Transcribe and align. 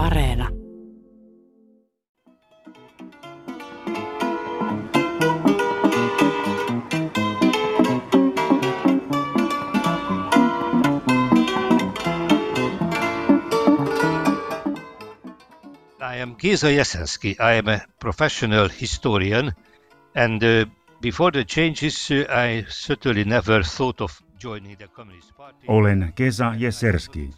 Areena. 0.00 0.48
I 16.00 16.16
am 16.16 16.36
Geza 16.36 16.68
Jasenski. 16.70 17.36
I 17.38 17.58
am 17.58 17.68
a 17.68 17.80
professional 17.98 18.68
historian, 18.68 19.52
and 20.14 20.42
uh, 20.42 20.64
before 21.00 21.30
the 21.32 21.44
changes, 21.44 22.10
uh, 22.10 22.24
I 22.30 22.64
certainly 22.68 23.24
never 23.24 23.62
thought 23.62 24.00
of 24.00 24.22
joining 24.38 24.78
the 24.78 24.88
Communist 24.88 25.36
Party. 25.36 25.66
Olen 25.68 26.12
Geza 26.16 26.54
Jeserski, 26.58 27.30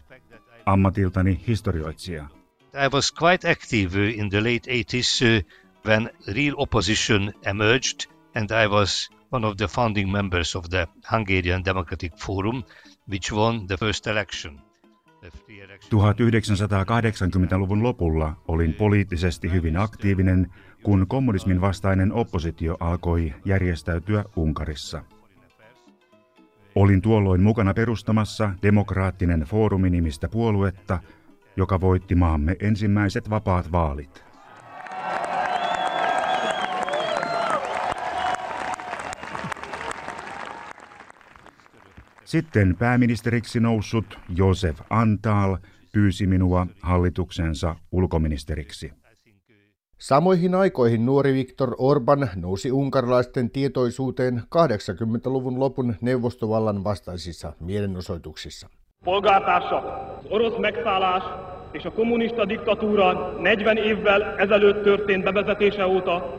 ammatiltani 0.66 1.40
historioitsija. 1.48 2.41
I 2.74 2.88
was 2.88 3.10
quite 3.10 3.44
active 3.44 3.96
uh, 3.96 4.00
in 4.00 4.30
the 4.30 4.40
late 4.40 4.66
80s 4.66 5.22
uh, 5.22 5.42
when 5.84 6.10
real 6.26 6.54
opposition 6.58 7.32
emerged, 7.46 8.06
and 8.34 8.50
I 8.50 8.66
was 8.66 9.10
one 9.30 9.44
of 9.44 9.58
the 9.58 9.68
founding 9.68 10.12
members 10.12 10.56
of 10.56 10.70
the 10.70 10.88
Hungarian 11.04 11.64
Democratic 11.64 12.12
Forum, 12.16 12.64
which 13.08 13.32
won 13.32 13.66
the 13.66 13.76
first 13.76 14.06
election. 14.06 14.60
1980-luvun 15.22 17.82
lopulla 17.82 18.36
olin 18.48 18.74
poliittisesti 18.74 19.52
hyvin 19.52 19.76
aktiivinen, 19.76 20.50
kun 20.82 21.06
kommunismin 21.08 21.60
vastainen 21.60 22.12
oppositio 22.12 22.76
alkoi 22.80 23.34
järjestäytyä 23.44 24.24
Unkarissa. 24.36 25.02
Olin 26.74 27.02
tuolloin 27.02 27.42
mukana 27.42 27.74
perustamassa 27.74 28.50
Demokraattinen 28.62 29.40
foorumi 29.40 29.90
nimistä 29.90 30.28
puoluetta, 30.28 30.98
joka 31.56 31.80
voitti 31.80 32.14
maamme 32.14 32.56
ensimmäiset 32.60 33.30
vapaat 33.30 33.72
vaalit. 33.72 34.24
Sitten 42.24 42.76
pääministeriksi 42.76 43.60
noussut 43.60 44.18
Josef 44.28 44.80
Antal 44.90 45.56
pyysi 45.92 46.26
minua 46.26 46.66
hallituksensa 46.82 47.76
ulkoministeriksi. 47.92 48.92
Samoihin 49.98 50.54
aikoihin 50.54 51.06
nuori 51.06 51.34
Viktor 51.34 51.74
Orban 51.78 52.28
nousi 52.36 52.72
unkarilaisten 52.72 53.50
tietoisuuteen 53.50 54.38
80-luvun 54.38 55.60
lopun 55.60 55.94
neuvostovallan 56.00 56.84
vastaisissa 56.84 57.52
mielenosoituksissa. 57.60 58.68
Polgártársak, 59.04 59.84
az 60.18 60.24
orosz 60.28 60.56
megszállás 60.58 61.22
és 61.72 61.84
a 61.84 61.92
kommunista 61.92 62.44
diktatúra 62.44 63.36
40 63.40 63.76
évvel 63.76 64.34
ezelőtt 64.38 64.82
történt 64.82 65.24
bevezetése 65.24 65.86
óta 65.86 66.38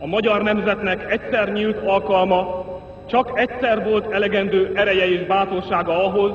a 0.00 0.06
magyar 0.06 0.42
nemzetnek 0.42 1.10
egyszer 1.12 1.52
nyílt 1.52 1.86
alkalma, 1.86 2.64
csak 3.08 3.38
egyszer 3.38 3.84
volt 3.84 4.12
elegendő 4.12 4.72
ereje 4.74 5.08
és 5.08 5.26
bátorsága 5.26 6.04
ahhoz, 6.04 6.32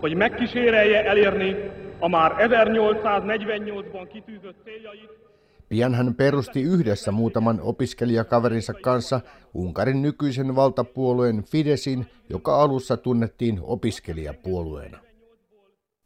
hogy 0.00 0.14
megkísérelje 0.14 1.04
elérni 1.04 1.56
a 1.98 2.08
már 2.08 2.34
1848-ban 2.38 4.06
kitűzött 4.12 4.56
céljait, 4.64 5.25
Pian 5.68 5.94
hän 5.94 6.14
perusti 6.14 6.62
yhdessä 6.62 7.12
muutaman 7.12 7.60
opiskelijakaverinsa 7.60 8.74
kanssa 8.74 9.20
Unkarin 9.54 10.02
nykyisen 10.02 10.56
valtapuolueen 10.56 11.44
Fidesin, 11.44 12.06
joka 12.30 12.62
alussa 12.62 12.96
tunnettiin 12.96 13.58
opiskelijapuolueena. 13.62 14.98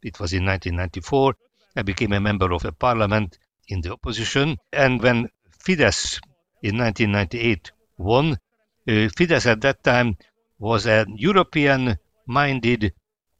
It 0.03 0.19
was 0.19 0.33
in 0.33 0.45
1994. 0.45 1.33
I 1.79 1.83
became 1.83 2.17
a 2.17 2.19
member 2.19 2.53
of 2.53 2.65
a 2.65 2.71
parliament 2.79 3.39
in 3.69 3.81
the 3.81 3.91
opposition, 3.91 4.57
and 4.77 5.01
when 5.01 5.29
Fidesz 5.65 6.19
in 6.63 6.77
1998 6.77 7.73
won, 7.99 8.25
uh, 8.31 8.37
Fidesz 9.17 9.47
at 9.47 9.59
that 9.59 9.77
time 9.83 10.13
was 10.61 10.85
a 10.85 11.05
European-minded 11.17 12.91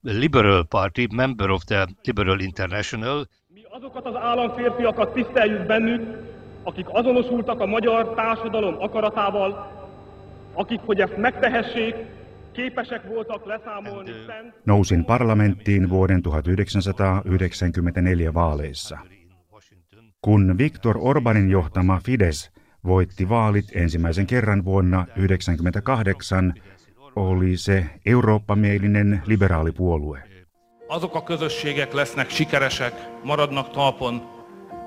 liberal 0.03 0.63
party, 0.71 1.07
member 1.11 1.51
of 1.51 1.65
the 1.65 1.87
Liberal 2.07 2.41
International, 2.41 3.25
azokat 3.73 4.05
az 4.05 4.15
államférfiakat 4.15 5.13
tiszteljük 5.13 5.65
bennük, 5.65 6.17
akik 6.63 6.85
azonosultak 6.89 7.59
a 7.59 7.65
magyar 7.65 8.13
társadalom 8.13 8.75
akaratával, 8.79 9.71
akik, 10.53 10.79
hogy 10.79 10.99
ezt 10.99 11.17
megtehessék, 11.17 11.95
képesek 12.51 13.07
voltak 13.07 13.45
leszámolni 13.45 14.11
szent, 14.27 14.53
Nousin 14.63 15.05
parlamenttiin 15.05 15.87
vuoden 15.87 16.21
1994 16.23 18.31
vaaleissa. 18.31 19.05
Kun 20.19 20.57
Viktor 20.57 20.97
Orbanin 20.97 21.49
johtama 21.49 21.99
Fidesz 21.99 22.51
voitti 22.81 23.25
vaalit 23.25 23.75
ensimmäisen 23.75 24.25
kerran 24.25 24.65
vuonna 24.65 25.07
1998, 25.15 26.51
oli 27.13 27.55
se 27.55 27.99
eurooppamielinen 28.03 29.21
liberaalipuolue. 29.25 30.40
Azok 30.91 31.15
a 31.15 31.23
közösségek 31.23 31.93
lesznek 31.93 32.29
sikeresek, 32.29 32.93
maradnak 33.23 33.71
talpon, 33.71 34.21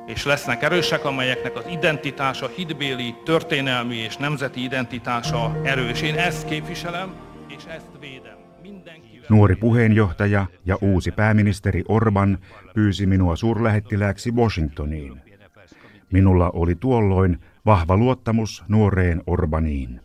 és 0.06 0.24
lesznek 0.24 0.62
erősek, 0.62 1.04
amelyeknek 1.04 1.56
az 1.56 1.64
identitása, 1.70 2.48
hitbéli, 2.48 3.14
történelmi 3.24 3.96
és 3.96 4.16
nemzeti 4.16 4.62
identitása 4.62 5.60
erős. 5.62 6.02
Én 6.02 6.14
ezt 6.18 6.46
képviselem, 6.48 7.14
és 7.48 7.64
ezt 7.68 7.90
védem. 8.00 8.36
Mindenkivel. 8.62 9.24
Nuori 9.28 9.54
puheenjohtaja 9.54 10.50
ja 10.64 10.76
uusi 10.80 11.10
pääministeri 11.10 11.82
Orban 11.86 12.38
pyysi 12.72 13.06
minua 13.06 13.36
suurlähettilääksi 13.36 14.30
Washingtoniin. 14.30 15.22
Minulla 16.10 16.50
oli 16.52 16.74
tuolloin 16.74 17.38
vahva 17.64 17.96
luottamus 17.96 18.62
nuoreen 18.68 19.22
Orbaniin. 19.26 20.00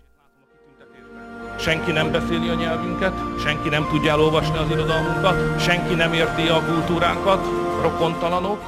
Senki 1.59 1.92
nem 1.92 2.12
beszéli 2.12 2.50
a 2.50 2.53
nyelvünket, 2.53 3.14
senki 3.44 3.70
nem 3.70 3.88
tudja 3.90 4.12
elolvasni 4.12 4.58
az 4.58 4.70
irodalmunkat, 4.70 5.62
senki 5.62 5.94
nem 5.94 6.14
érti 6.14 6.47
a 6.47 6.64
kultúránkat, 6.66 7.46
rokontalanok 7.81 8.59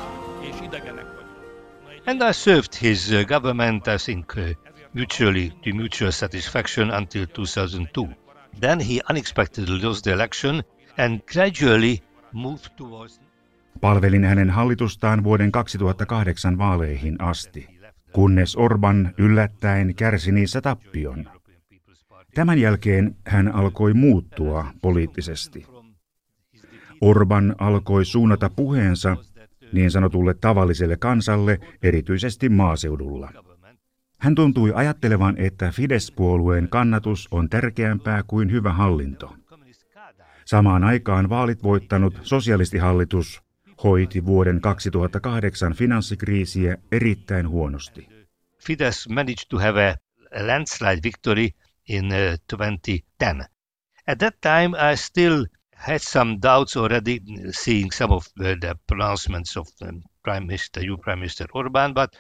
és 0.42 0.56
idegenek 0.64 1.06
vagyunk. 1.06 2.06
And 2.06 2.22
I 2.30 2.34
served 2.34 2.76
his 2.76 3.10
uh, 3.10 3.26
government, 3.26 3.88
I 3.88 3.96
think, 3.98 4.34
uh, 4.38 4.50
mutually 4.92 5.50
to 5.50 5.70
mutual 5.74 6.12
satisfaction 6.12 6.90
until 6.90 7.26
2002. 7.26 8.16
Then 8.60 8.80
he 8.80 9.02
unexpectedly 9.10 9.82
lost 9.82 10.04
the 10.04 10.12
election 10.12 10.64
and 10.98 11.22
gradually 11.34 12.04
moved 12.32 12.70
towards. 12.78 13.22
Palvelin 13.82 14.24
hänen 14.24 14.50
hallitustaan 14.50 15.24
vuoden 15.24 15.52
2008 15.52 16.58
vaaleihin 16.58 17.22
asti, 17.22 17.68
kunnes 18.12 18.56
Orban 18.56 19.14
yllättäen 19.18 19.96
kärsi 19.96 20.32
niissä 20.32 20.62
tappion. 20.62 21.41
Tämän 22.36 22.60
jälkeen 22.60 23.16
hän 23.28 23.56
alkoi 23.56 23.94
muuttua 23.94 24.66
poliittisesti. 24.82 25.66
Orban 27.02 27.56
alkoi 27.60 28.06
suunnata 28.06 28.50
puheensa 28.50 29.18
niin 29.74 29.92
sanotulle 29.92 30.34
tavalliselle 30.34 30.98
kansalle, 30.98 31.60
erityisesti 31.84 32.50
maaseudulla. 32.50 33.32
Hän 34.18 34.36
tuntui 34.36 34.72
ajattelevan, 34.76 35.38
että 35.38 35.72
Fidesz-puolueen 35.72 36.70
kannatus 36.70 37.28
on 37.32 37.50
tärkeämpää 37.50 38.24
kuin 38.28 38.52
hyvä 38.52 38.74
hallinto. 38.74 39.36
Samaan 40.46 40.84
aikaan 40.84 41.30
vaalit 41.30 41.64
voittanut 41.64 42.20
sosialistihallitus 42.24 43.42
hoiti 43.84 44.26
vuoden 44.26 44.62
2008 44.62 45.74
finanssikriisiä 45.74 46.78
erittäin 46.92 47.50
huonosti. 47.50 48.08
Fidesz 48.68 49.08
managed 49.10 49.46
to 49.50 49.60
have 49.60 49.90
a, 49.90 49.96
landslide 50.48 51.00
victory 51.04 51.48
in 51.86 52.12
uh, 52.12 52.38
2010. 52.48 53.48
At 54.08 54.20
that 54.20 54.36
time, 54.42 54.76
I 54.92 54.96
still 54.96 55.46
had 55.76 56.00
some 56.00 56.38
doubts 56.42 56.76
already, 56.76 57.20
uh, 57.20 57.52
seeing 57.52 57.92
some 57.92 58.14
of 58.14 58.26
uh, 58.40 58.56
the 58.60 58.76
pronouncements 58.86 59.58
of 59.58 59.68
um, 59.82 60.04
Prime 60.24 60.46
Minister, 60.46 60.84
you 60.84 60.98
Prime 60.98 61.20
Minister 61.20 61.46
Orban, 61.54 61.94
but 61.94 62.16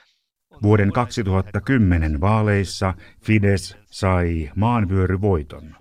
Vuoden 0.62 0.92
2010 0.92 2.20
vaaleissa 2.20 2.96
Fidesz 3.22 3.76
sai 3.90 4.52
maanvyöryvoiton. 4.56 5.78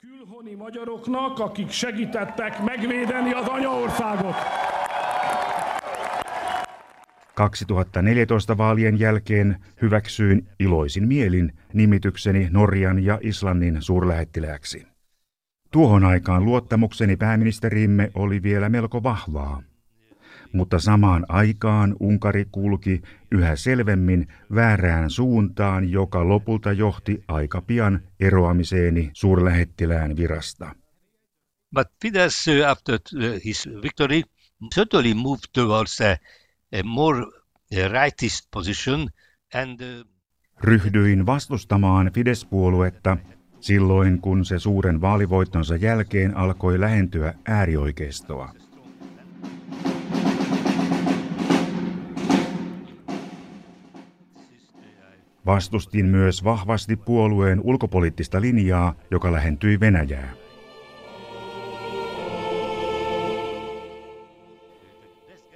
külhoni 0.00 0.54
magyaroknak, 0.54 1.38
akik 1.38 1.70
segítettek 1.70 2.62
megvédeni 2.62 3.32
az 3.32 3.46
anyaországot. 3.46 4.34
2014 7.34 8.58
vaalien 8.58 8.98
jälkeen 8.98 9.56
hyväksyin 9.82 10.46
iloisin 10.60 11.08
mielin 11.08 11.52
nimitykseni 11.72 12.48
Norjan 12.50 13.04
ja 13.04 13.18
Islannin 13.22 13.82
suurlähettilääksi. 13.82 14.86
Tuohon 15.70 16.04
aikaan 16.04 16.44
luottamukseni 16.44 17.16
pääministerimme 17.16 18.10
oli 18.14 18.42
vielä 18.42 18.68
melko 18.68 19.02
vahvaa. 19.02 19.62
Mutta 20.52 20.78
samaan 20.78 21.26
aikaan 21.28 21.96
Unkari 22.00 22.44
kulki 22.52 23.02
yhä 23.32 23.56
selvemmin 23.56 24.28
väärään 24.54 25.10
suuntaan, 25.10 25.90
joka 25.90 26.28
lopulta 26.28 26.72
johti 26.72 27.24
aika 27.28 27.60
pian 27.60 28.00
eroamiseeni 28.20 29.10
suurlähettilään 29.12 30.16
virasta. 30.16 30.74
but 31.74 31.88
Fidesz, 32.00 32.46
uh, 32.48 32.62
after 32.62 32.94
uh, 32.94 33.40
his 33.44 33.66
victory, 33.82 34.22
certainly 34.74 35.14
moved 35.14 35.48
towards 35.52 36.00
a, 36.00 36.12
a 36.12 36.18
more 36.82 37.26
rightist 37.92 38.48
position 38.50 39.08
and 39.54 39.80
Ryhdyin 40.60 41.26
vastustamaan 41.26 42.10
Fidesz-puoluetta 42.14 43.16
silloin, 43.60 44.20
kun 44.20 44.44
se 44.44 44.58
suuren 44.58 45.00
vaalivoittonsa 45.00 45.76
jälkeen 45.76 46.36
alkoi 46.36 46.80
lähentyä 46.80 47.34
äärioikeistoa. 47.48 48.54
Vastustin 55.46 56.06
myös 56.06 56.44
vahvasti 56.44 56.96
puolueen 56.96 57.60
ulkopoliittista 57.60 58.40
linjaa, 58.40 58.94
joka 59.10 59.32
lähentyi 59.32 59.80
Venäjää. 59.80 60.32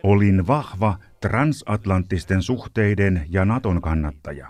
Olin 0.03 0.47
vahva 0.47 0.99
transatlanttisten 1.21 2.43
suhteiden 2.43 3.27
ja 3.29 3.45
Naton 3.45 3.83
kannattaja. 3.83 4.49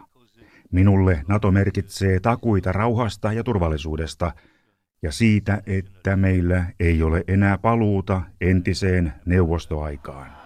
Minulle 0.72 1.24
Nato 1.28 1.50
merkitsee 1.50 2.20
takuita 2.20 2.72
rauhasta 2.72 3.32
ja 3.32 3.44
turvallisuudesta 3.44 4.32
ja 5.02 5.12
siitä, 5.12 5.62
että 5.66 6.16
meillä 6.16 6.64
ei 6.80 7.02
ole 7.02 7.24
enää 7.28 7.58
paluuta 7.58 8.22
entiseen 8.40 9.12
neuvostoaikaan. 9.26 10.38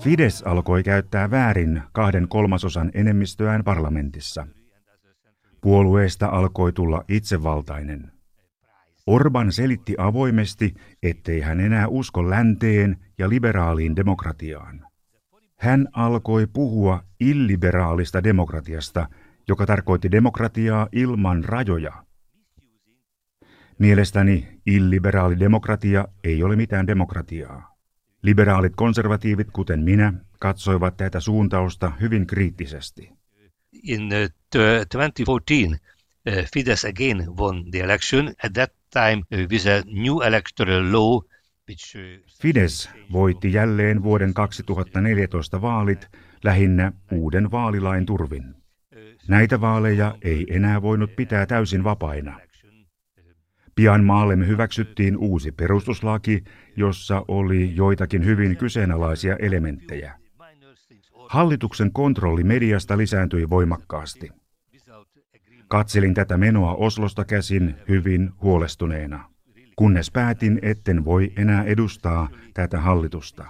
Fides 0.00 0.42
alkoi 0.42 0.82
käyttää 0.82 1.30
väärin 1.30 1.82
kahden 1.92 2.28
kolmasosan 2.28 2.90
enemmistöään 2.94 3.64
parlamentissa. 3.64 4.46
Puolueesta 5.60 6.26
alkoi 6.26 6.72
tulla 6.72 7.04
itsevaltainen. 7.08 8.12
Orban 9.06 9.52
selitti 9.52 9.94
avoimesti, 9.98 10.74
ettei 11.02 11.40
hän 11.40 11.60
enää 11.60 11.88
usko 11.88 12.30
länteen 12.30 12.96
ja 13.18 13.28
liberaaliin 13.28 13.96
demokratiaan. 13.96 14.86
Hän 15.56 15.88
alkoi 15.92 16.46
puhua 16.46 17.04
illiberaalista 17.20 18.24
demokratiasta, 18.24 19.08
joka 19.48 19.66
tarkoitti 19.66 20.10
demokratiaa 20.10 20.88
ilman 20.92 21.44
rajoja. 21.44 21.92
Mielestäni 23.78 24.60
illiberaali 24.66 25.38
demokratia 25.38 26.08
ei 26.24 26.42
ole 26.42 26.56
mitään 26.56 26.86
demokratiaa. 26.86 27.76
Liberaalit 28.22 28.72
konservatiivit, 28.76 29.50
kuten 29.52 29.80
minä, 29.80 30.12
katsoivat 30.40 30.96
tätä 30.96 31.20
suuntausta 31.20 31.92
hyvin 32.00 32.26
kriittisesti. 32.26 33.17
In 33.72 34.10
2014, 34.88 35.72
uh, 35.72 36.32
uh, 36.32 36.44
Fidesz 36.54 36.84
again 36.84 37.36
won 37.36 37.70
the 37.70 37.78
election. 37.78 38.34
At 38.44 38.52
that 38.52 38.72
time 38.90 39.22
uh, 39.32 39.46
with 39.50 39.66
a 39.66 39.82
new 39.86 40.20
electoral 40.22 40.92
law 40.92 41.20
which... 41.68 41.96
Fidesz 42.42 42.90
voitti 43.12 43.52
jälleen 43.52 44.02
vuoden 44.02 44.34
2014 44.34 45.62
vaalit 45.62 46.08
lähinnä 46.44 46.92
uuden 47.12 47.50
vaalilain 47.50 48.06
turvin. 48.06 48.54
Näitä 49.28 49.60
vaaleja 49.60 50.14
ei 50.22 50.46
enää 50.50 50.82
voinut 50.82 51.16
pitää 51.16 51.46
täysin 51.46 51.84
vapaina. 51.84 52.40
Pian 53.74 54.04
maallemme 54.04 54.46
hyväksyttiin 54.46 55.16
uusi 55.16 55.52
perustuslaki, 55.52 56.44
jossa 56.76 57.24
oli 57.28 57.76
joitakin 57.76 58.24
hyvin 58.24 58.56
kyseenalaisia 58.56 59.36
elementtejä. 59.36 60.18
Hallituksen 61.28 61.92
kontrolli 61.92 62.44
mediasta 62.44 62.98
lisääntyi 62.98 63.50
voimakkaasti. 63.50 64.30
Katselin 65.68 66.14
tätä 66.14 66.36
menoa 66.36 66.74
Oslosta 66.74 67.24
käsin 67.24 67.74
hyvin 67.88 68.30
huolestuneena, 68.42 69.30
kunnes 69.76 70.10
päätin, 70.10 70.58
etten 70.62 71.04
voi 71.04 71.32
enää 71.36 71.64
edustaa 71.64 72.28
tätä 72.54 72.78
hallitusta. 72.78 73.44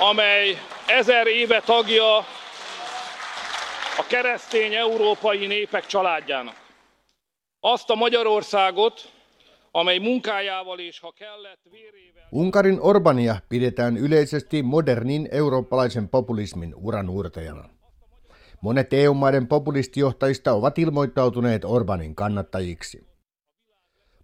amely 0.00 0.58
ezer 0.88 1.28
éve 1.28 1.60
tagja 1.60 2.24
a 3.98 4.06
keresztény 4.08 4.74
európai 4.74 5.46
népek 5.46 5.86
családjának. 5.86 6.56
Azt 7.60 7.90
a 7.90 7.94
Magyarországot, 7.94 9.13
Unkarin 12.32 12.78
Orbania 12.80 13.36
pidetään 13.48 13.96
yleisesti 13.96 14.62
modernin 14.62 15.28
eurooppalaisen 15.30 16.08
populismin 16.08 16.74
uranuurtajana. 16.76 17.68
Monet 18.60 18.92
EU-maiden 18.92 19.46
populistijohtajista 19.46 20.52
ovat 20.52 20.78
ilmoittautuneet 20.78 21.64
Orbanin 21.64 22.14
kannattajiksi. 22.14 23.06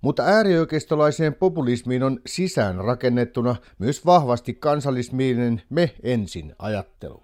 Mutta 0.00 0.22
äärioikeistolaiseen 0.22 1.34
populismiin 1.34 2.02
on 2.02 2.20
sisään 2.26 2.76
rakennettuna 2.76 3.56
myös 3.78 4.06
vahvasti 4.06 4.54
kansallismielinen 4.54 5.62
me 5.70 5.94
ensin 6.02 6.54
ajattelu. 6.58 7.22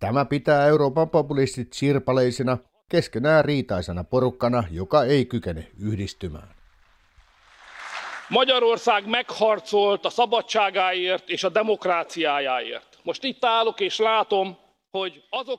Tämä 0.00 0.24
pitää 0.24 0.66
Euroopan 0.66 1.10
populistit 1.10 1.72
sirpaleisena, 1.72 2.58
keskenään 2.88 3.44
riitaisena 3.44 4.04
porukkana, 4.04 4.64
joka 4.70 5.04
ei 5.04 5.26
kykene 5.26 5.66
yhdistymään. 5.78 6.61
Magyarország 8.32 9.08
megharcolt 9.08 10.04
a 10.04 10.10
szabadságáért 10.10 11.28
és 11.28 11.44
a 11.44 11.48
demokráciájáért. 11.48 12.98
Most 13.02 13.24
itt 13.24 13.44
állok 13.44 13.80
és 13.80 13.98
látom, 13.98 14.56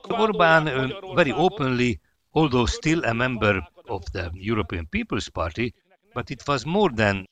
Orban 0.08 0.66
uh, 0.66 1.14
very 1.14 1.32
openly, 1.32 1.98
although 2.30 2.68
still 2.68 3.02
a 3.02 3.12
member 3.12 3.70
of 3.86 4.02
the 4.12 4.30
European 4.32 4.88
People's 4.96 5.28
Party, 5.32 5.68
but 6.12 6.30
it 6.30 6.42
was 6.46 6.64
more 6.64 6.92
than 6.96 7.28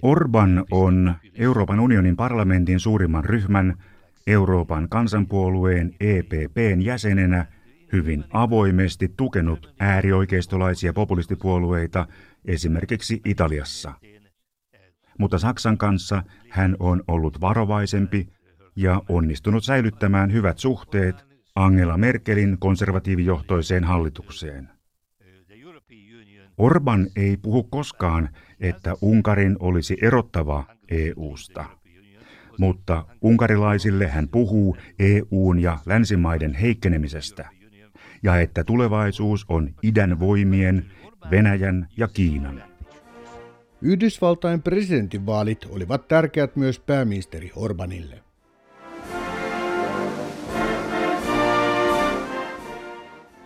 Orban 0.00 0.66
on 0.70 1.14
Euroopan 1.38 1.80
unionin 1.80 2.16
parlamentin 2.16 2.80
suurimman 2.80 3.24
ryhmän 3.24 3.82
Euroopan 4.26 4.88
kansanpuolueen 4.88 5.94
EPPn 6.00 6.80
jäsenenä 6.80 7.46
hyvin 7.92 8.24
avoimesti 8.30 9.08
tukenut 9.16 9.74
äärioikeistolaisia 9.78 10.92
populistipuolueita 10.92 12.06
esimerkiksi 12.44 13.20
Italiassa. 13.24 13.92
Mutta 15.18 15.38
Saksan 15.38 15.78
kanssa 15.78 16.22
hän 16.50 16.76
on 16.78 17.02
ollut 17.08 17.40
varovaisempi 17.40 18.28
ja 18.76 19.02
onnistunut 19.08 19.64
säilyttämään 19.64 20.32
hyvät 20.32 20.58
suhteet 20.58 21.26
Angela 21.54 21.98
Merkelin 21.98 22.56
konservatiivijohtoiseen 22.58 23.84
hallitukseen. 23.84 24.68
Orban 26.58 27.06
ei 27.16 27.36
puhu 27.36 27.62
koskaan, 27.62 28.28
että 28.60 28.94
Unkarin 29.02 29.56
olisi 29.58 29.96
erottava 30.02 30.64
EUsta. 30.88 31.64
Mutta 32.58 33.04
unkarilaisille 33.22 34.08
hän 34.08 34.28
puhuu 34.28 34.76
EUn 34.98 35.58
ja 35.58 35.78
länsimaiden 35.86 36.54
heikkenemisestä, 36.54 37.48
ja 38.22 38.40
että 38.40 38.64
tulevaisuus 38.64 39.44
on 39.48 39.74
idän 39.82 40.20
voimien, 40.20 40.86
Venäjän 41.30 41.88
ja 41.96 42.08
Kiinan. 42.08 42.75
Yhdysvaltain 43.82 44.62
presidentinvaalit 44.62 45.66
olivat 45.70 46.08
tärkeät 46.08 46.56
myös 46.56 46.78
pääministeri 46.78 47.52
Orbanille. 47.56 48.22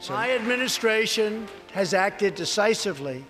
My 0.08 0.37
administration 0.37 1.46
has 1.75 1.94
acted 1.94 2.37
decisively 2.37 3.22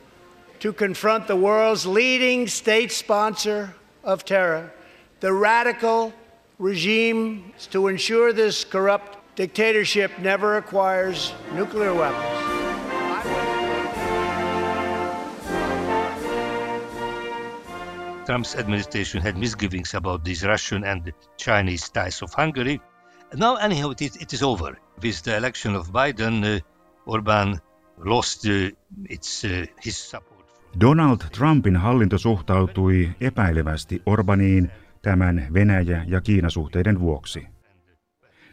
to 0.62 0.72
confront 0.72 1.26
the 1.26 1.34
world's 1.34 1.86
leading 1.86 2.48
state 2.48 2.88
sponsor 2.90 3.66
of 4.04 4.24
terror, 4.24 4.70
the 5.20 5.32
radical 5.32 6.12
regime, 6.58 7.42
to 7.70 7.88
ensure 7.88 8.32
this 8.32 8.64
corrupt 8.64 9.18
dictatorship 9.36 10.18
never 10.18 10.56
acquires 10.56 11.34
nuclear 11.54 11.94
weapons. 11.94 12.59
Trump's 18.30 18.54
administration 18.54 19.20
had 19.20 19.36
misgivings 19.36 19.94
about 19.94 20.24
these 20.24 20.46
Russian 20.46 20.84
and 20.84 21.12
Chinese 21.36 21.90
ties 21.92 22.22
of 22.22 22.30
Hungary. 22.34 22.80
Now, 23.34 23.56
anyhow, 23.56 23.90
it 23.90 24.02
is, 24.02 24.16
it 24.16 24.32
is 24.32 24.42
over. 24.42 24.76
With 25.02 25.22
the 25.24 25.36
election 25.36 25.76
of 25.76 25.90
Biden, 25.90 26.44
uh, 26.44 26.60
Orban 27.06 27.58
lost 27.98 28.46
uh, 28.46 28.70
its, 29.08 29.44
uh, 29.44 29.66
his 29.84 30.10
support. 30.10 30.46
Donald 30.80 31.18
Trumpin 31.32 31.76
hallinto 31.76 32.18
suhtautui 32.18 33.10
epäilevästi 33.20 34.02
Orbaniin 34.06 34.70
tämän 35.02 35.46
Venäjä- 35.54 36.04
ja 36.06 36.20
Kiinasuhteiden 36.20 37.00
vuoksi. 37.00 37.46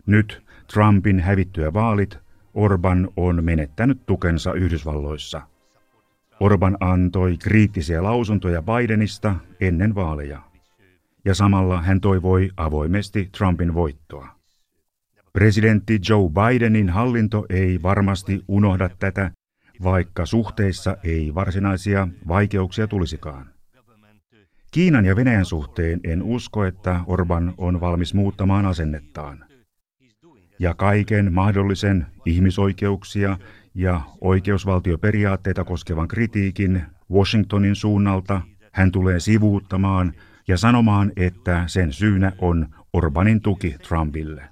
Nyt 0.06 0.44
Trumpin 0.74 1.20
hävittyä 1.20 1.74
vaalit 1.74 2.18
Orban 2.54 3.10
on 3.18 3.44
menettänyt 3.44 4.06
tukensa 4.06 4.54
Yhdysvalloissa. 4.54 5.42
Orban 6.40 6.78
antoi 6.80 7.38
kriittisiä 7.38 8.04
lausuntoja 8.04 8.62
Bidenista 8.62 9.36
ennen 9.60 9.96
vaaleja. 9.96 10.42
Ja 11.26 11.36
samalla 11.36 11.82
hän 11.82 12.02
toivoi 12.02 12.50
avoimesti 12.58 13.30
Trumpin 13.38 13.74
voittoa. 13.74 14.28
Presidentti 15.34 16.00
Joe 16.10 16.30
Bidenin 16.30 16.90
hallinto 16.90 17.46
ei 17.50 17.82
varmasti 17.84 18.44
unohda 18.48 18.90
tätä, 19.00 19.32
vaikka 19.84 20.26
suhteissa 20.26 20.98
ei 21.04 21.36
varsinaisia 21.36 22.08
vaikeuksia 22.28 22.88
tulisikaan. 22.88 23.50
Kiinan 24.72 25.06
ja 25.06 25.16
Venäjän 25.16 25.46
suhteen 25.46 26.00
en 26.04 26.24
usko, 26.24 26.66
että 26.66 27.00
Orban 27.08 27.54
on 27.58 27.82
valmis 27.82 28.14
muuttamaan 28.14 28.66
asennettaan. 28.66 29.46
Ja 30.60 30.74
kaiken 30.74 31.34
mahdollisen 31.34 32.08
ihmisoikeuksia 32.26 33.38
ja 33.76 34.02
oikeusvaltioperiaatteita 34.22 35.64
koskevan 35.64 36.08
kritiikin 36.08 36.82
Washingtonin 37.12 37.76
suunnalta 37.76 38.42
hän 38.72 38.92
tulee 38.92 39.20
sivuuttamaan 39.20 40.14
ja 40.48 40.58
sanomaan, 40.58 41.12
että 41.16 41.64
sen 41.68 41.94
syynä 41.94 42.32
on 42.38 42.68
Orbanin 42.94 43.42
tuki 43.42 43.76
Trumpille. 43.88 44.50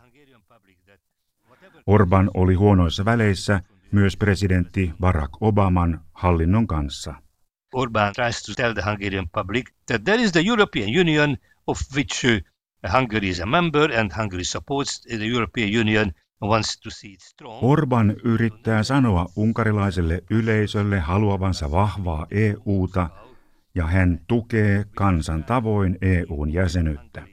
Orban 1.88 2.32
oli 2.34 2.54
huonoissa 2.54 3.06
väleissä 3.06 3.62
myös 3.92 4.18
presidentti 4.18 4.94
Barack 5.00 5.42
Obaman 5.42 6.02
hallinnon 6.14 6.68
kanssa. 6.68 7.16
Orban 7.74 8.14
tries 8.14 8.44
to 8.44 8.54
tell 8.56 8.74
the 8.74 8.82
Hungarian 8.82 9.30
public 9.30 9.66
that 9.86 10.04
there 10.04 10.24
is 10.24 10.32
the 10.32 10.44
European 10.48 10.90
Union 11.00 11.38
of 11.68 11.80
which 11.96 12.26
uh, 12.26 12.55
Hungary 12.90 13.30
is 13.30 13.40
a 13.40 13.46
member 13.46 14.00
and 14.00 14.12
Hungary 14.12 14.44
supports 14.44 15.02
the 15.02 15.28
European 15.28 15.80
Union 15.80 16.12
wants 16.42 16.80
to 16.82 16.90
see 16.90 17.14
it 17.14 17.22
strong. 17.22 17.64
Orban 17.64 18.16
yrittää 18.24 18.84
sanoa 18.84 19.26
unkarilaiselle 19.36 20.24
yleisölle 20.30 21.00
haluavansa 21.00 21.72
vahvaa 21.72 22.28
EUta 22.32 23.10
ja 23.76 23.88
hän 23.88 24.20
tukee 24.28 24.86
kansan 24.96 25.44
tavoin 25.44 25.98
EUn 26.02 26.54
jäsenyyttä. 26.54 27.28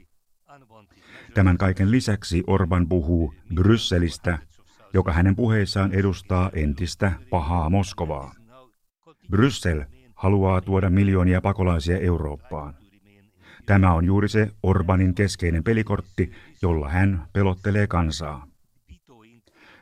Tämän 1.33 1.57
kaiken 1.57 1.91
lisäksi 1.91 2.43
Orban 2.47 2.89
puhuu 2.89 3.33
Brysselistä, 3.55 4.39
joka 4.93 5.11
hänen 5.11 5.35
puheissaan 5.35 5.93
edustaa 5.93 6.49
entistä 6.53 7.11
pahaa 7.29 7.69
Moskovaa. 7.69 8.35
Bryssel 9.29 9.83
haluaa 10.15 10.61
tuoda 10.61 10.89
miljoonia 10.89 11.41
pakolaisia 11.41 11.97
Eurooppaan. 11.97 12.82
Tämä 13.65 13.93
on 13.93 14.05
juuri 14.05 14.29
se 14.29 14.51
Orbanin 14.63 15.15
keskeinen 15.15 15.63
pelikortti, 15.63 16.31
jolla 16.61 16.89
hän 16.89 17.27
pelottelee 17.33 17.87
kansaa. 17.87 18.47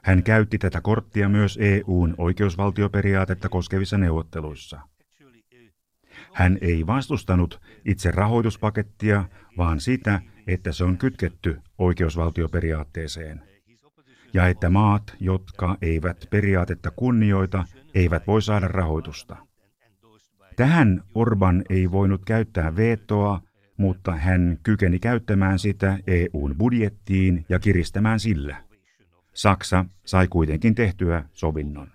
Hän 0.03 0.23
käytti 0.23 0.57
tätä 0.57 0.81
korttia 0.81 1.29
myös 1.29 1.59
EUn 1.61 2.15
oikeusvaltioperiaatetta 2.17 3.49
koskevissa 3.49 3.97
neuvotteluissa. 3.97 4.79
Hän 6.33 6.57
ei 6.61 6.87
vastustanut 6.87 7.61
itse 7.85 8.11
rahoituspakettia, 8.11 9.25
vaan 9.57 9.79
sitä, 9.79 10.21
että 10.47 10.71
se 10.71 10.83
on 10.83 10.97
kytketty 10.97 11.61
oikeusvaltioperiaatteeseen. 11.77 13.41
Ja 14.33 14.47
että 14.47 14.69
maat, 14.69 15.15
jotka 15.19 15.77
eivät 15.81 16.27
periaatetta 16.29 16.91
kunnioita, 16.91 17.65
eivät 17.93 18.27
voi 18.27 18.41
saada 18.41 18.67
rahoitusta. 18.67 19.37
Tähän 20.55 21.03
Orban 21.15 21.63
ei 21.69 21.91
voinut 21.91 22.25
käyttää 22.25 22.75
vetoa, 22.75 23.41
mutta 23.77 24.11
hän 24.11 24.59
kykeni 24.63 24.99
käyttämään 24.99 25.59
sitä 25.59 25.99
EUn 26.07 26.55
budjettiin 26.57 27.45
ja 27.49 27.59
kiristämään 27.59 28.19
sillä. 28.19 28.63
Saksa 29.33 29.85
sai 30.05 30.27
kuitenkin 30.27 30.75
tehtyä 30.75 31.23
sovinnon. 31.33 31.91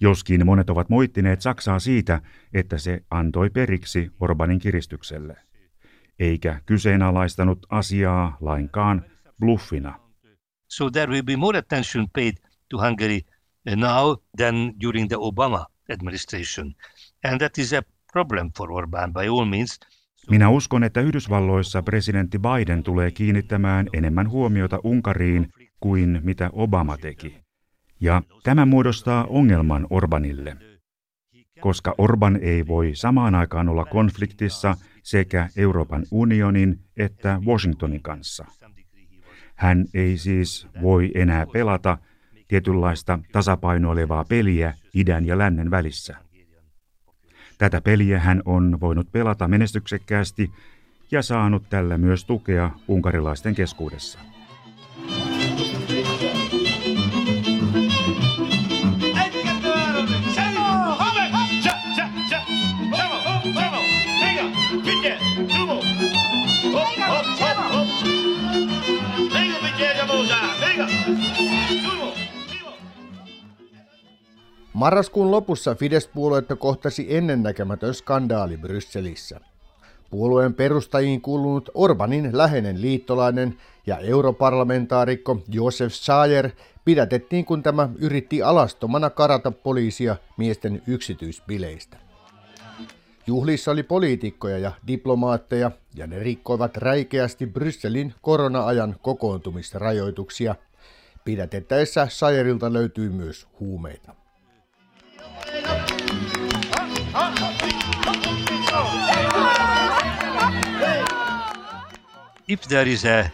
Joskin 0.00 0.46
monet 0.46 0.70
ovat 0.70 0.88
moittineet 0.88 1.40
Saksaa 1.40 1.78
siitä, 1.78 2.20
että 2.54 2.78
se 2.78 3.00
antoi 3.10 3.50
periksi 3.50 4.10
Orbanin 4.20 4.58
kiristykselle, 4.58 5.36
eikä 6.18 6.60
kyseenalaistanut 6.66 7.66
asiaa 7.70 8.36
lainkaan 8.40 9.04
bluffina. 9.40 10.00
So 10.68 10.90
there 10.90 11.12
will 11.12 11.22
be 11.22 11.36
more 11.36 11.58
attention 11.58 12.06
paid 12.14 12.32
to 12.68 12.78
Hungary 12.78 13.20
now 13.76 14.16
than 14.36 14.72
during 14.82 15.08
the 15.08 15.16
Obama 15.16 15.66
administration. 15.92 16.74
And 17.24 17.40
that 17.40 17.58
is 17.58 17.72
a 17.72 17.82
problem 18.12 18.50
for 18.56 18.72
Orban 18.72 19.12
by 19.12 19.28
all 19.28 19.44
means. 19.44 19.80
Minä 20.30 20.48
uskon, 20.48 20.84
että 20.84 21.00
Yhdysvalloissa 21.00 21.82
presidentti 21.82 22.38
Biden 22.38 22.82
tulee 22.82 23.10
kiinnittämään 23.10 23.86
enemmän 23.92 24.30
huomiota 24.30 24.80
Unkariin 24.84 25.48
kuin 25.80 26.20
mitä 26.22 26.50
Obama 26.52 26.96
teki. 26.98 27.36
Ja 28.00 28.22
tämä 28.42 28.66
muodostaa 28.66 29.24
ongelman 29.24 29.86
Orbanille, 29.90 30.56
koska 31.60 31.94
Orban 31.98 32.38
ei 32.42 32.66
voi 32.66 32.90
samaan 32.94 33.34
aikaan 33.34 33.68
olla 33.68 33.84
konfliktissa 33.84 34.74
sekä 35.02 35.48
Euroopan 35.56 36.04
unionin 36.10 36.80
että 36.96 37.40
Washingtonin 37.46 38.02
kanssa. 38.02 38.44
Hän 39.54 39.84
ei 39.94 40.16
siis 40.16 40.68
voi 40.82 41.10
enää 41.14 41.46
pelata 41.52 41.98
tietynlaista 42.48 43.18
tasapainoilevaa 43.32 44.24
peliä 44.24 44.74
idän 44.94 45.26
ja 45.26 45.38
lännen 45.38 45.70
välissä. 45.70 46.16
Tätä 47.62 47.80
peliä 47.80 48.20
hän 48.20 48.42
on 48.44 48.80
voinut 48.80 49.12
pelata 49.12 49.48
menestyksekkäästi 49.48 50.50
ja 51.10 51.22
saanut 51.22 51.62
tällä 51.70 51.98
myös 51.98 52.24
tukea 52.24 52.70
unkarilaisten 52.88 53.54
keskuudessa. 53.54 54.18
Marraskuun 74.82 75.30
lopussa 75.30 75.74
Fidesz-puoluetta 75.74 76.56
kohtasi 76.56 77.16
ennennäkemätön 77.16 77.94
skandaali 77.94 78.56
Brysselissä. 78.56 79.40
Puolueen 80.10 80.54
perustajiin 80.54 81.20
kuulunut 81.20 81.70
Orbanin 81.74 82.30
läheinen 82.32 82.80
liittolainen 82.80 83.58
ja 83.86 83.98
europarlamentaarikko 83.98 85.42
Josef 85.48 85.92
Sayer 85.92 86.50
pidätettiin, 86.84 87.44
kun 87.44 87.62
tämä 87.62 87.88
yritti 87.98 88.42
alastomana 88.42 89.10
karata 89.10 89.50
poliisia 89.50 90.16
miesten 90.36 90.82
yksityisbileistä. 90.86 91.96
Juhlissa 93.26 93.70
oli 93.70 93.82
poliitikkoja 93.82 94.58
ja 94.58 94.72
diplomaatteja, 94.86 95.70
ja 95.94 96.06
ne 96.06 96.18
rikkoivat 96.18 96.76
räikeästi 96.76 97.46
Brysselin 97.46 98.14
korona-ajan 98.22 98.96
kokoontumisrajoituksia. 99.02 100.54
Pidätettäessä 101.24 102.06
Sayerilta 102.10 102.72
löytyi 102.72 103.08
myös 103.08 103.46
huumeita. 103.60 104.21
If 112.48 112.68
there 112.68 112.88
is 112.88 113.04
a 113.04 113.30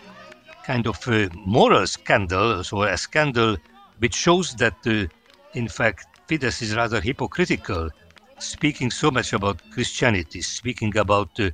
kind 0.66 0.87
of 0.87 0.97
a 1.08 1.28
moral 1.47 1.87
scandal, 1.87 2.64
so 2.64 2.82
a 2.82 2.97
scandal 2.97 3.56
which 4.02 4.14
shows 4.14 4.56
that, 4.56 4.75
uh, 4.87 5.06
in 5.54 5.66
fact, 5.66 6.08
Fidesz 6.26 6.62
is 6.62 6.75
rather 6.75 7.00
hypocritical, 7.00 7.90
speaking 8.38 8.90
so 8.90 9.11
much 9.11 9.35
about 9.35 9.62
Christianity, 9.70 10.42
speaking 10.42 10.99
about 10.99 11.30
uh, 11.40 11.50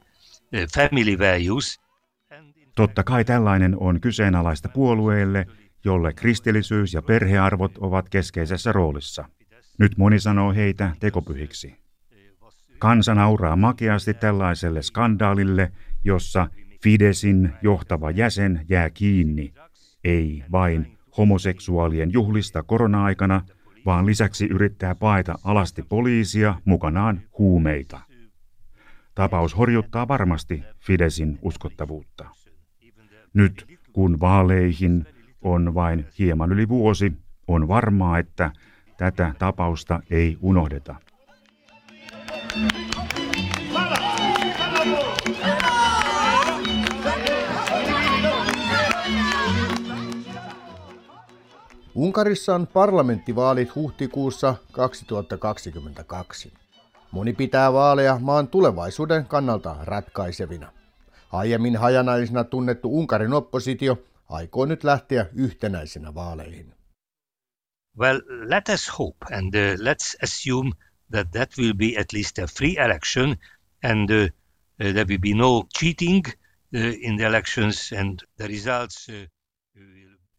family 0.75 1.19
values. 1.19 1.81
Totta 2.75 3.03
kai 3.03 3.25
tällainen 3.25 3.77
on 3.81 4.01
kyseenalaista 4.01 4.69
puolueelle, 4.69 5.47
jolle 5.85 6.13
kristillisyys 6.13 6.95
ja 6.95 7.03
perhearvot 7.03 7.79
ovat 7.79 8.09
keskeisessä 8.09 8.73
roolissa. 8.73 9.29
Nyt 9.79 9.97
moni 9.97 10.21
sanoo 10.21 10.55
heitä 10.55 10.93
tekopyhiksi. 11.01 11.84
Kansa 12.85 13.15
nauraa 13.15 13.57
makeasti 13.57 14.15
tällaiselle 14.15 14.83
skandaalille, 14.83 15.73
jossa 16.03 16.49
Fidesin 16.83 17.53
johtava 17.63 18.11
jäsen 18.11 18.65
jää 18.69 18.91
kiinni, 18.91 19.55
ei 20.05 20.45
vain 20.53 20.99
homoseksuaalien 21.19 22.13
juhlista 22.13 22.63
korona-aikana, 22.63 23.43
vaan 23.87 24.07
lisäksi 24.07 24.47
yrittää 24.47 24.95
paeta 24.95 25.35
alasti 25.45 25.83
poliisia 25.83 26.55
mukanaan 26.65 27.21
huumeita. 27.39 28.01
Tapaus 29.15 29.57
horjuttaa 29.57 30.09
varmasti 30.09 30.63
Fidesin 30.79 31.39
uskottavuutta. 31.43 32.29
Nyt 33.35 33.79
kun 33.93 34.21
vaaleihin 34.21 35.07
on 35.43 35.75
vain 35.75 36.07
hieman 36.19 36.53
yli 36.53 36.69
vuosi, 36.69 37.13
on 37.49 37.69
varmaa, 37.69 38.19
että 38.19 38.53
tätä 38.97 39.35
tapausta 39.39 40.01
ei 40.11 40.39
unohdeta. 40.41 40.95
Unkarissa 51.95 52.55
on 52.55 52.67
parlamenttivaalit 52.67 53.75
huhtikuussa 53.75 54.55
2022. 54.73 56.53
Moni 57.11 57.33
pitää 57.33 57.73
vaaleja 57.73 58.19
maan 58.21 58.49
tulevaisuuden 58.49 59.27
kannalta 59.27 59.77
ratkaisevina. 59.81 60.73
Aiemmin 61.33 61.77
hajanaisena 61.77 62.45
tunnettu 62.45 62.99
Unkarin 62.99 63.33
oppositio 63.33 64.03
aikoo 64.29 64.65
nyt 64.65 64.85
lähteä 64.85 65.27
yhtenäisenä 65.35 66.15
vaaleihin. 66.15 66.75
Well, 67.99 68.21
let 68.27 68.69
us 68.69 68.99
hope 68.99 69.27
and 69.35 69.55
uh, 69.55 69.81
let's 69.81 70.17
assume 70.23 70.71
that 71.11 71.31
that 71.31 71.51
will 71.59 71.75
be 71.75 72.01
at 72.01 72.13
least 72.13 72.39
a 72.39 72.47
free 72.47 72.77
election 72.85 73.37
and 73.83 74.11
uh, 74.11 74.17
uh, 74.17 74.29
there 74.77 75.05
will 75.05 75.21
be 75.21 75.35
no 75.35 75.63
cheating 75.79 76.27
uh, 76.27 76.81
in 77.01 77.17
the 77.17 77.25
elections 77.25 77.93
and 77.93 78.19
the 78.37 78.49
results 78.49 79.09
uh, 79.09 79.15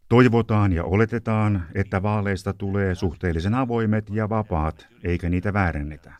Toivotaan 0.09 0.73
ja 0.73 0.83
oletetaan, 0.83 1.67
että 1.75 2.03
vaaleista 2.03 2.53
tulee 2.53 2.95
suhteellisen 2.95 3.53
avoimet 3.53 4.09
ja 4.09 4.29
vapaat, 4.29 4.87
eikä 5.03 5.29
niitä 5.29 5.53
väärennetä. 5.53 6.13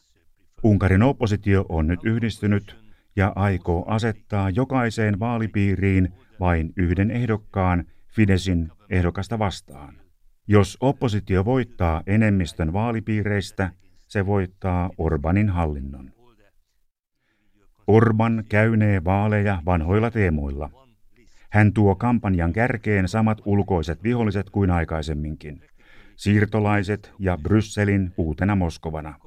Unkarin 0.64 1.04
oppositio 1.04 1.66
on 1.70 1.88
nyt 1.88 2.00
yhdistynyt 2.04 2.78
ja 3.16 3.34
aikoo 3.36 3.86
asettaa 3.88 4.50
jokaiseen 4.50 5.20
vaalipiiriin 5.20 6.10
vain 6.40 6.74
yhden 6.78 7.12
ehdokkaan 7.12 7.86
Fidesin 8.08 8.72
ehdokasta 8.90 9.40
vastaan. 9.40 10.02
Jos 10.48 10.78
oppositio 10.80 11.46
voittaa 11.46 12.04
enemmistön 12.08 12.74
vaalipiireistä, 12.74 13.72
se 14.08 14.26
voittaa 14.26 14.90
Orbanin 14.98 15.50
hallinnon. 15.50 16.12
Orban 17.88 18.44
käynee 18.50 19.04
vaaleja 19.04 19.62
vanhoilla 19.66 20.12
teemoilla. 20.12 20.70
Hän 21.52 21.74
tuo 21.74 21.96
kampanjan 21.96 22.54
kärkeen 22.54 23.08
samat 23.08 23.42
ulkoiset 23.46 24.04
viholliset 24.04 24.50
kuin 24.50 24.72
aikaisemminkin. 24.72 25.62
Siirtolaiset 26.16 27.12
ja 27.20 27.38
Brysselin 27.44 28.14
uutena 28.18 28.56
Moskovana. 28.56 29.20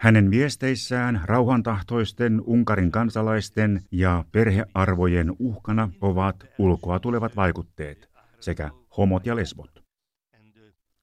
Hänen 0.00 0.30
viesteissään 0.30 1.20
rauhantahtoisten 1.24 2.40
Unkarin 2.46 2.90
kansalaisten 2.90 3.80
ja 3.92 4.24
perhearvojen 4.32 5.32
uhkana 5.38 5.90
ovat 6.00 6.36
ulkoa 6.58 6.98
tulevat 6.98 7.36
vaikutteet 7.36 8.10
sekä 8.40 8.70
homot 8.96 9.26
ja 9.26 9.36
lesbot. 9.36 9.71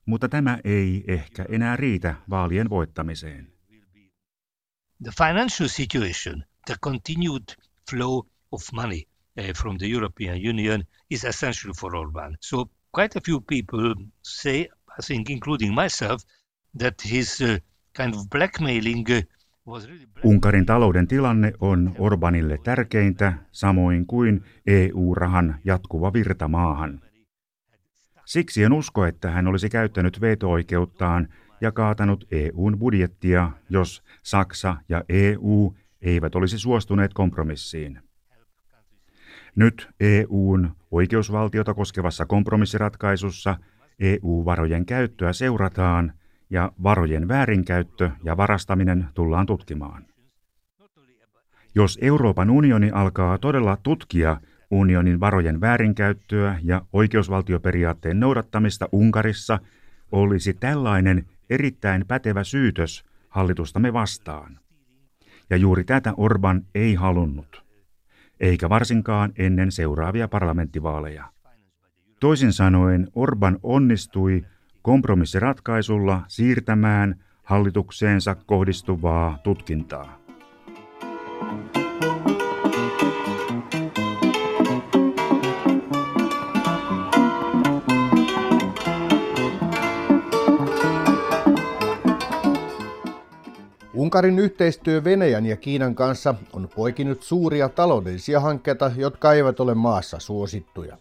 Mutta 0.10 0.30
tämä 0.30 0.60
ei 0.64 1.04
ehkä 1.08 1.46
enää 1.50 1.76
riitä 1.76 2.16
vaalien 2.30 2.70
voittamiseen. 2.70 3.48
The 5.04 5.12
financial 5.18 5.70
situation, 5.70 6.44
the 6.66 6.76
continued 6.84 7.44
flow 7.92 8.26
of 8.52 8.62
money 8.74 9.02
uh, 9.40 9.46
from 9.62 9.78
the 9.78 9.86
European 9.86 10.38
Union 10.50 10.84
is 11.10 11.24
essential 11.24 11.74
for 11.82 11.96
Orban. 11.96 12.38
So 12.42 12.66
quite 12.96 13.20
a 13.20 13.22
few 13.26 13.42
people 13.50 13.96
say, 14.24 14.62
I 15.00 15.02
think 15.08 15.30
including 15.30 15.74
myself, 15.84 16.22
that 16.80 16.96
his 17.12 17.42
uh, 17.42 17.58
kind 17.98 18.14
of 18.16 18.30
blackmailing 18.30 19.06
uh, 19.10 19.22
Unkarin 20.24 20.66
talouden 20.66 21.08
tilanne 21.08 21.54
on 21.60 21.96
Orbanille 22.00 22.58
tärkeintä, 22.64 23.34
samoin 23.52 24.06
kuin 24.08 24.44
EU-rahan 24.68 25.56
jatkuva 25.66 26.14
virta 26.14 26.48
maahan. 26.48 27.09
Siksi 28.30 28.64
en 28.64 28.74
usko, 28.74 29.06
että 29.06 29.32
hän 29.32 29.48
olisi 29.48 29.70
käyttänyt 29.70 30.22
veto-oikeuttaan 30.22 31.28
ja 31.62 31.72
kaatanut 31.72 32.28
EUn 32.32 32.80
budjettia, 32.80 33.52
jos 33.70 34.04
Saksa 34.24 34.78
ja 34.90 35.04
EU 35.10 35.76
eivät 36.02 36.36
olisi 36.36 36.60
suostuneet 36.60 37.14
kompromissiin. 37.14 38.00
Nyt 39.56 39.90
EUn 40.00 40.76
oikeusvaltiota 40.92 41.74
koskevassa 41.74 42.26
kompromissiratkaisussa 42.26 43.58
EU-varojen 44.00 44.86
käyttöä 44.86 45.34
seurataan 45.34 46.14
ja 46.50 46.72
varojen 46.84 47.28
väärinkäyttö 47.28 48.12
ja 48.24 48.38
varastaminen 48.38 49.08
tullaan 49.14 49.46
tutkimaan. 49.46 50.06
Jos 51.76 52.00
Euroopan 52.02 52.50
unioni 52.50 52.92
alkaa 52.92 53.38
todella 53.38 53.78
tutkia 53.84 54.38
unionin 54.72 55.20
varojen 55.20 55.62
väärinkäyttöä 55.62 56.60
ja 56.64 56.82
oikeusvaltioperiaatteen 56.94 58.20
noudattamista 58.20 58.90
Unkarissa, 58.92 59.60
olisi 60.12 60.54
tällainen 60.54 61.26
erittäin 61.50 62.06
pätevä 62.08 62.44
syytös 62.44 63.06
hallitustamme 63.30 63.94
vastaan. 63.94 64.60
Ja 65.50 65.58
juuri 65.58 65.84
tätä 65.84 66.14
Orban 66.18 66.66
ei 66.76 66.96
halunnut, 66.96 67.64
eikä 68.40 68.70
varsinkaan 68.70 69.32
ennen 69.38 69.72
seuraavia 69.72 70.28
parlamenttivaaleja. 70.28 71.26
Toisin 72.20 72.54
sanoen 72.54 73.08
Orban 73.16 73.60
onnistui 73.64 74.46
kompromissiratkaisulla 74.82 76.22
siirtämään 76.28 77.16
hallitukseensa 77.44 78.36
kohdistuvaa 78.36 79.38
tutkintaa. 79.44 80.20
Unkarin 94.10 94.40
yhteistyö 94.40 95.04
Venäjän 95.04 95.46
ja 95.46 95.58
Kiinan 95.58 95.96
kanssa 95.96 96.36
on 96.54 96.70
poikinut 96.76 97.24
suuria 97.24 97.70
taloudellisia 97.70 98.40
hankkeita, 98.40 98.92
jotka 98.96 99.34
eivät 99.34 99.60
ole 99.60 99.76
maassa 99.76 100.20
suosittuja. 100.20 100.98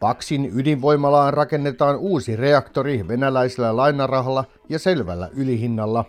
Paksin 0.00 0.50
ydinvoimalaan 0.54 1.34
rakennetaan 1.34 1.96
uusi 1.96 2.36
reaktori 2.36 3.08
venäläisellä 3.08 3.76
lainarahalla 3.76 4.44
ja 4.68 4.78
selvällä 4.78 5.28
ylihinnalla. 5.32 6.04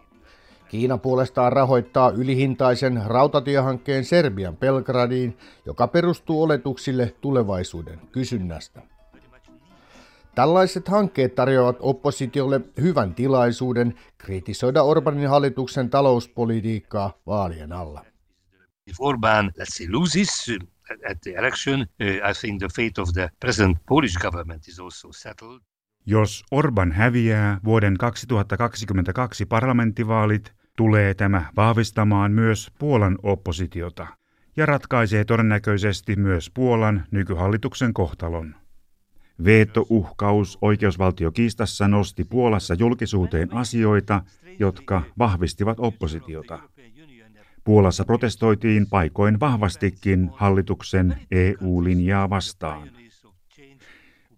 Kiina 0.70 0.98
puolestaan 0.98 1.54
rahoittaa 1.54 2.10
ylihintaisen 2.10 3.02
rautatiehankkeen 3.06 4.06
Serbian 4.06 4.58
Belgradiin, 4.58 5.38
joka 5.66 5.88
perustuu 5.88 6.44
oletuksille 6.44 7.14
tulevaisuuden 7.22 8.00
kysynnästä. 8.12 8.82
Tällaiset 10.40 10.88
hankkeet 10.88 11.36
tarjoavat 11.36 11.78
oppositiolle 11.80 12.62
hyvän 12.82 13.16
tilaisuuden 13.16 13.94
kritisoida 14.18 14.84
Orbanin 14.84 15.30
hallituksen 15.30 15.90
talouspolitiikkaa 15.90 17.14
vaalien 17.28 17.72
alla. 17.74 18.06
If 18.88 18.96
Orban, 19.00 19.52
let's 19.58 19.78
say, 19.78 19.88
loses 19.90 20.50
uh, 20.50 21.12
at 21.12 21.22
the 21.22 21.32
election, 21.32 21.82
uh, 21.82 22.30
I 22.30 22.34
think 22.42 22.60
the 22.60 22.68
fate 22.68 23.02
of 23.02 23.10
the 23.14 23.30
present 23.40 23.78
Polish 23.88 24.18
government 24.20 24.68
is 24.68 24.80
also 24.80 25.12
settled. 25.12 25.62
Jos 26.06 26.44
Orban 26.52 26.92
häviää 26.92 27.60
vuoden 27.64 27.98
2022 27.98 29.46
parlamenttivaalit, 29.46 30.54
tulee 30.76 31.14
tämä 31.14 31.46
vahvistamaan 31.56 32.32
myös 32.32 32.72
Puolan 32.80 33.18
oppositiota 33.24 34.08
ja 34.58 34.66
ratkaisee 34.66 35.26
todennäköisesti 35.26 36.16
myös 36.16 36.50
Puolan 36.50 37.06
nykyhallituksen 37.12 37.94
kohtalon. 37.94 38.59
Veetouhkaus 39.44 40.58
oikeusvaltiokiistassa 40.62 41.88
nosti 41.88 42.24
Puolassa 42.24 42.74
julkisuuteen 42.74 43.54
asioita, 43.54 44.22
jotka 44.60 45.02
vahvistivat 45.18 45.80
oppositiota. 45.80 46.60
Puolassa 47.64 48.06
protestoitiin 48.06 48.90
paikoin 48.90 49.40
vahvastikin 49.40 50.30
hallituksen 50.34 51.16
EU-linjaa 51.32 52.30
vastaan. 52.30 52.90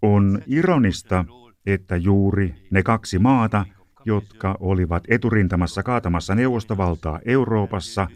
On 0.01 0.41
ironista, 0.47 1.25
että 1.65 1.97
juuri 1.97 2.55
ne 2.71 2.83
kaksi 2.83 3.19
maata, 3.19 3.65
jotka 4.05 4.57
olivat 4.59 5.03
eturintamassa 5.07 5.83
kaatamassa 5.83 6.35
neuvostovaltaa 6.35 7.19
Euroopassa, 7.25 8.07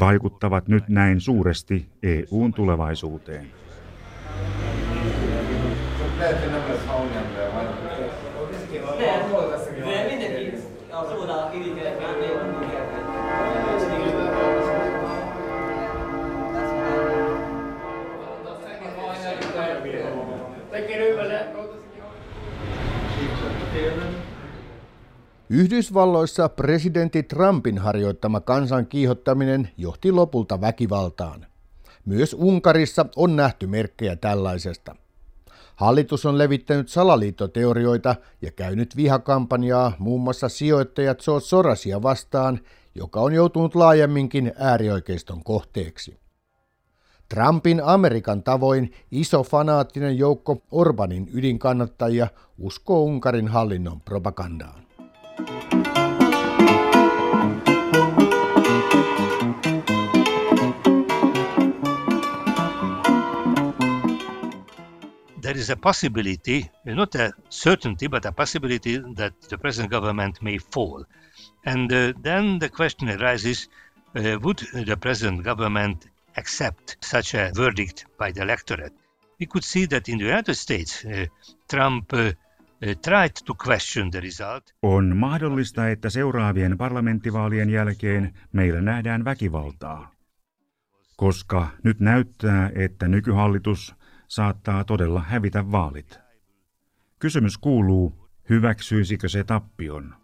vaikuttavat 0.00 0.68
nyt 0.68 0.88
näin 0.88 1.20
suuresti 1.20 1.86
EUn 2.02 2.54
tulevaisuuteen. 2.54 3.63
Yhdysvalloissa 25.50 26.48
presidentti 26.48 27.22
Trumpin 27.22 27.78
harjoittama 27.78 28.40
kansan 28.40 28.86
kiihottaminen 28.86 29.68
johti 29.76 30.12
lopulta 30.12 30.60
väkivaltaan. 30.60 31.46
Myös 32.04 32.34
Unkarissa 32.38 33.06
on 33.16 33.36
nähty 33.36 33.66
merkkejä 33.66 34.16
tällaisesta. 34.16 34.96
Hallitus 35.76 36.26
on 36.26 36.38
levittänyt 36.38 36.88
salaliittoteorioita 36.88 38.16
ja 38.42 38.50
käynyt 38.52 38.96
vihakampanjaa 38.96 39.92
muun 39.98 40.20
muassa 40.20 40.48
sijoittajat 40.48 41.22
George 41.24 41.44
Sorosia 41.44 42.02
vastaan, 42.02 42.60
joka 42.94 43.20
on 43.20 43.32
joutunut 43.32 43.74
laajemminkin 43.74 44.52
äärioikeiston 44.58 45.44
kohteeksi. 45.44 46.18
Trumpin 47.28 47.82
Amerikan 47.84 48.42
tavoin 48.42 48.92
iso 49.10 49.42
fanaattinen 49.42 50.18
joukko 50.18 50.62
Orbanin 50.70 51.30
ydinkannattajia 51.34 52.28
uskoo 52.58 53.00
Unkarin 53.00 53.48
hallinnon 53.48 54.00
propagandaan. 54.00 54.84
There 65.54 65.60
is 65.60 65.70
a 65.70 65.76
possibility, 65.76 66.68
not 66.84 67.14
a 67.14 67.32
certainty, 67.48 68.08
but 68.08 68.26
a 68.26 68.32
possibility 68.32 68.98
that 69.14 69.40
the 69.42 69.56
present 69.56 69.88
government 69.88 70.42
may 70.42 70.58
fall. 70.58 71.04
And 71.64 71.92
uh, 71.92 72.12
then 72.20 72.58
the 72.58 72.68
question 72.68 73.08
arises 73.08 73.68
uh, 74.16 74.36
would 74.42 74.58
the 74.72 74.96
present 74.96 75.44
government 75.44 76.08
accept 76.36 76.96
such 77.00 77.34
a 77.34 77.52
verdict 77.54 78.04
by 78.18 78.32
the 78.32 78.42
electorate? 78.42 78.92
We 79.38 79.46
could 79.46 79.64
see 79.64 79.86
that 79.86 80.08
in 80.08 80.18
the 80.18 80.24
United 80.24 80.56
States, 80.56 81.04
uh, 81.04 81.26
Trump 81.68 82.12
uh, 82.12 82.32
uh, 82.82 82.94
tried 83.02 83.34
to 83.46 83.54
question 83.54 84.10
the 84.10 84.20
result. 84.20 84.72
On 84.82 85.16
mahdollista, 85.16 85.88
että 85.88 86.10
seuraavien 86.10 86.78
parlamenttivaalien 86.78 87.70
jälkeen 87.70 88.34
meillä 88.52 88.80
nähdään 88.80 89.24
väkivaltaa, 89.24 90.10
koska 91.16 91.68
nyt 91.82 92.00
näyttää, 92.00 92.70
että 92.74 93.08
nykyhallitus 93.08 93.94
saattaa 94.28 94.84
todella 94.84 95.20
hävitä 95.20 95.72
vaalit. 95.72 96.18
Kysymys 97.18 97.58
kuuluu, 97.58 98.28
hyväksyisikö 98.50 99.28
se 99.28 99.44
tappion? 99.44 100.14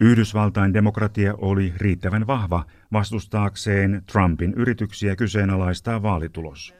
Yhdysvaltain 0.00 0.74
demokratia 0.74 1.34
oli 1.38 1.72
riittävän 1.76 2.26
vahva 2.26 2.64
vastustaakseen 2.92 4.02
Trumpin 4.12 4.54
yrityksiä 4.54 5.16
kyseenalaistaa 5.16 6.02
vaalitulos. 6.02 6.74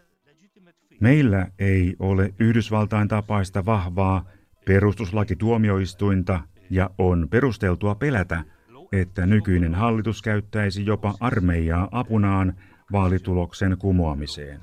Meillä 1.00 1.48
ei 1.58 1.96
ole 1.98 2.34
Yhdysvaltain 2.38 3.08
tapaista 3.08 3.66
vahvaa 3.66 4.24
perustuslakituomioistuinta 4.66 6.40
ja 6.70 6.90
on 6.98 7.28
perusteltua 7.30 7.94
pelätä, 7.94 8.44
että 8.92 9.26
nykyinen 9.26 9.74
hallitus 9.74 10.22
käyttäisi 10.22 10.86
jopa 10.86 11.14
armeijaa 11.20 11.88
apunaan 11.92 12.54
vaalituloksen 12.92 13.76
kumoamiseen. 13.78 14.60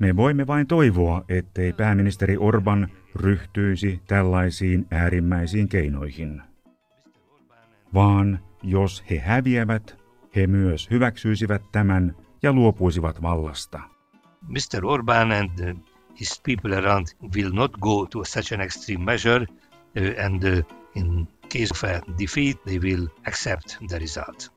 Me 0.00 0.16
voimme 0.16 0.46
vain 0.46 0.66
toivoa, 0.66 1.24
ettei 1.28 1.72
pääministeri 1.72 2.36
Orban 2.36 2.88
ryhtyisi 3.14 4.00
tällaisiin 4.06 4.86
äärimmäisiin 4.90 5.68
keinoihin. 5.68 6.42
Vaan 7.94 8.38
jos 8.62 9.04
he 9.10 9.18
häviävät, 9.18 9.96
he 10.36 10.46
myös 10.46 10.90
hyväksyisivät 10.90 11.62
tämän 11.72 12.16
ja 12.42 12.52
luopuisivat 12.52 13.22
vallasta. 13.22 13.80
Mr. 14.48 14.84
Orban 14.84 15.32
and 15.32 15.50
uh, 15.70 15.80
his 16.20 16.42
people 16.46 16.76
around 16.76 17.06
will 17.36 17.50
not 17.52 17.72
go 17.80 18.06
to 18.06 18.24
such 18.24 18.54
an 18.54 18.60
extreme 18.60 19.04
measure, 19.04 19.46
uh, 19.50 20.24
and 20.24 20.42
uh, 20.44 20.64
in 20.94 21.28
case 21.48 21.70
of 21.72 21.84
a 21.84 22.00
defeat, 22.18 22.64
they 22.64 22.78
will 22.78 23.06
accept 23.26 23.78
the 23.88 23.98
result. 23.98 24.52